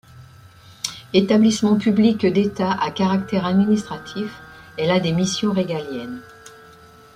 Établissement 1.13 1.77
public 1.77 2.25
d'État 2.25 2.71
à 2.71 2.89
caractère 2.89 3.45
administratif, 3.45 4.33
elle 4.79 4.89
a 4.89 4.99
des 4.99 5.11
missions 5.11 5.53
régaliennes. 5.53 6.23